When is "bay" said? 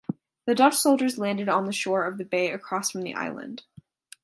2.25-2.49